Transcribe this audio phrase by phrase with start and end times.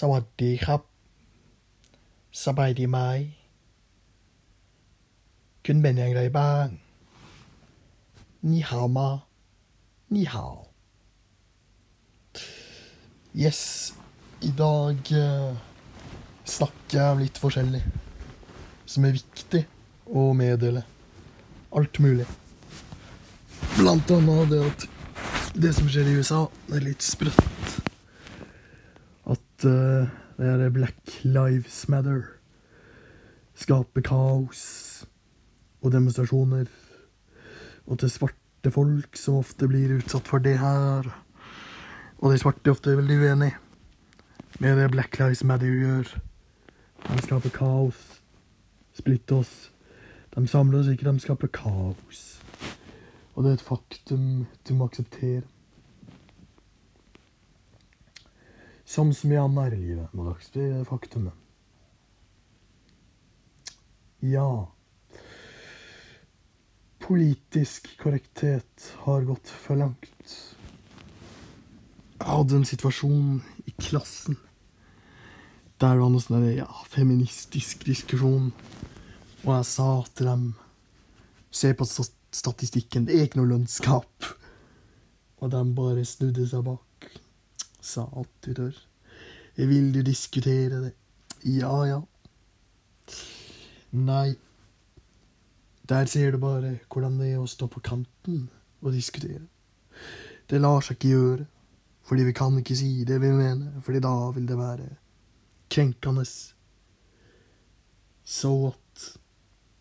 [0.00, 0.80] สวัสดีครับ
[2.44, 2.98] สบายดีไหม
[5.64, 6.66] คุณเป็นอย่างไรบ้าง
[8.50, 8.98] นี่好吗
[10.14, 10.34] นี่好
[13.42, 13.60] Yes
[14.48, 15.50] i dag eh,
[16.56, 17.84] snakker jeg om litt forskjellig
[18.92, 19.62] som er viktig
[20.20, 20.82] å meddele.
[21.76, 22.28] Alt mulig.
[23.78, 24.80] Blant annet det at
[25.62, 26.40] det som skjer i USA,
[26.74, 27.95] er litt sprøtt.
[29.64, 32.22] Eh, det er Black Lives Matter
[33.56, 35.06] skaper kaos
[35.80, 36.66] og demonstrasjoner.
[37.86, 41.08] Og til svarte folk som ofte blir utsatt for det her.
[42.18, 43.52] Og de svarte er ofte veldig uenig
[44.60, 46.12] med det Black Lives Matter gjør.
[47.06, 48.20] De skaper kaos,
[48.98, 49.70] splitter oss.
[50.36, 52.22] De samler oss ikke, de skaper kaos.
[53.34, 55.46] Og det er et faktum du må akseptere.
[58.86, 61.34] Som så mye annet i livet må dere det faktumet.
[64.24, 64.70] Ja.
[67.02, 70.36] Politisk korrekthet har gått for langt.
[72.16, 74.38] Jeg hadde en situasjon i klassen
[75.76, 78.48] der det var noe sånn ja, feministisk diskusjon.
[79.44, 80.46] Og jeg sa til dem
[81.56, 84.26] Se på statistikken, det er ikke noe lønnskap.
[85.40, 87.06] Og de bare snudde seg bak.
[87.86, 88.76] Sa alt du tør.
[89.56, 90.92] Vil du diskutere det?
[91.46, 92.00] Ja, ja.
[93.94, 94.34] Nei.
[95.88, 98.48] Der ser du bare hvordan det er å stå på kanten
[98.82, 99.44] og diskutere.
[100.50, 101.46] Det lar seg ikke gjøre.
[102.06, 104.84] Fordi vi kan ikke si det vi mener, fordi da vil det være
[105.70, 106.22] krenkende.
[108.22, 109.06] Så what?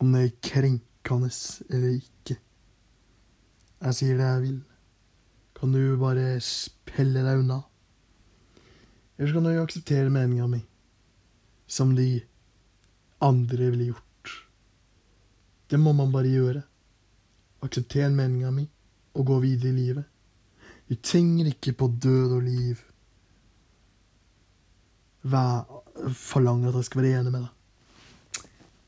[0.00, 1.30] Om det er krenkende
[1.70, 2.38] eller ikke.
[3.84, 4.60] Jeg sier det jeg vil.
[5.60, 7.60] Kan du bare spille deg unna?
[9.16, 10.60] Eller så kan du akseptere meninga mi,
[11.66, 12.22] som de
[13.18, 14.32] andre ville gjort.
[15.70, 16.62] Det må man bare gjøre.
[17.64, 18.66] Akseptere meninga mi
[19.16, 20.04] og gå videre i livet.
[20.86, 22.82] Vi trenger ikke på død og liv
[26.14, 28.44] forlange at jeg skal være enig med deg.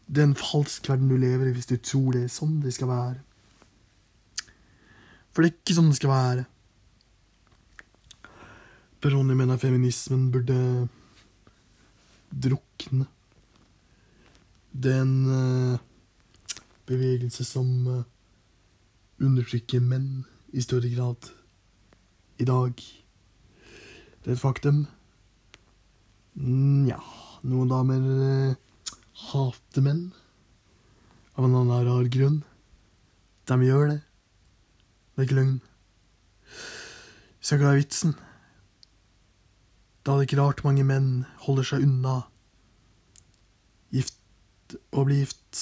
[0.09, 2.75] Det er en falsk verden du lever i hvis du tror det er sånn det
[2.77, 3.19] skal være.
[5.33, 6.45] For det er ikke sånn det skal være.
[8.99, 10.89] Personlig mener feminismen burde
[12.35, 13.07] drukne.
[14.75, 15.79] Det er en uh,
[16.87, 18.03] bevegelse som uh,
[19.23, 21.31] undertrykker menn i større grad
[22.43, 22.75] i dag.
[22.75, 24.85] Det er et faktum.
[26.35, 26.99] Nja
[27.47, 28.93] Noen damer uh,
[29.31, 30.09] hater menn
[31.39, 32.41] av en annen rar grunn.
[33.47, 34.01] De gjør det.
[35.15, 35.61] Det er ikke løgn.
[37.39, 38.19] Så hva er vitsen?
[40.09, 41.09] Da er det ikke rart mange menn
[41.45, 42.15] holder seg unna
[43.93, 45.59] gift og blir gift,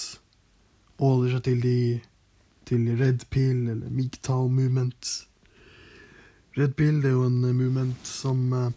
[1.01, 1.81] og holder seg til de
[2.71, 5.11] til Red Pill eller MGTOW Movement.
[6.55, 8.71] Red Pill det er jo en eh, movement som eh,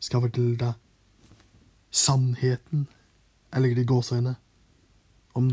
[0.00, 0.72] skal fortelle deg
[1.92, 2.88] sannheten,
[3.52, 4.38] eller de i gåseøyne,
[5.36, 5.52] om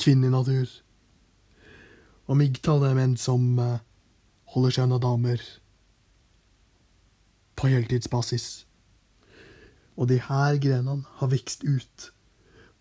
[0.00, 0.76] kvinnelig natur.
[2.24, 3.80] Og MGTOW det er menn som eh,
[4.56, 5.44] holder seg unna damer
[7.62, 8.66] på heltidsbasis.
[9.96, 12.08] Og de her grenene har vokst ut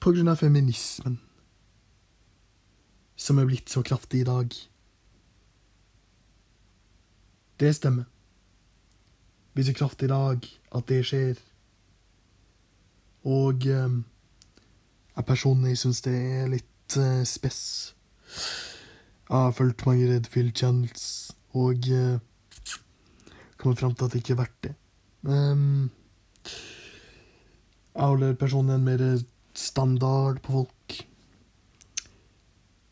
[0.02, 1.20] på grunn av feminismen,
[3.16, 4.56] som er blitt så kraftig i dag.
[7.62, 8.08] Det stemmer.
[9.54, 11.38] Blir så kraftig i dag at det skjer.
[13.30, 14.00] Og eh,
[15.16, 17.62] jeg personlig syns det er litt eh, spess.
[19.30, 21.06] Jeg har fulgt mange Redfield channels
[21.54, 22.18] og eh,
[23.62, 24.74] kommet fram til at det ikke er verdt det.
[25.22, 25.92] Um,
[27.92, 29.04] jeg holder personlig en mer
[29.54, 31.02] standard på folk.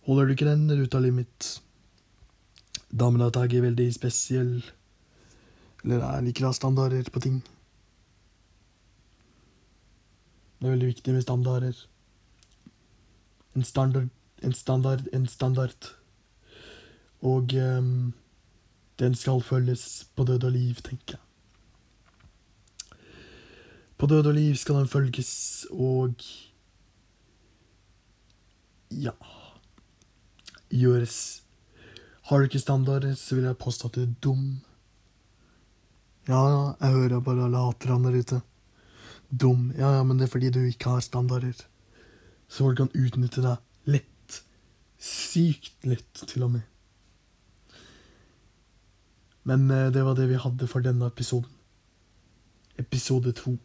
[0.06, 1.62] Holder du ikke den, av limit.
[2.90, 4.54] Da mener jeg at er veldig spesiell.
[5.84, 7.40] Eller jeg liker å ha standarder på ting.
[10.60, 11.78] Det er veldig viktig med standarder.
[13.56, 14.10] En standard,
[14.44, 15.92] en standard, en standard.
[17.24, 18.12] Og ehm,
[19.00, 21.26] den skal følges på død og liv, tenker jeg.
[23.98, 26.14] På død og liv skal den følges, og
[28.92, 29.16] ja
[30.70, 31.42] gjøres.
[32.30, 34.44] Har du ikke standarder, så vil jeg påstå at du er dum.
[36.30, 38.42] Ja, jeg hører bare alle haterne der ute.
[39.30, 39.72] Dum.
[39.78, 41.58] Ja, ja, men det er fordi du ikke har standarder.
[42.48, 43.58] Så folk kan utnytte deg
[43.90, 44.42] lett.
[45.00, 46.66] Sykt lett, til og med.
[49.44, 51.52] Men eh, det var det vi hadde for denne episoden.
[52.78, 53.58] Episode to.